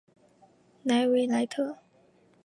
[0.81, 1.77] 莱维莱特。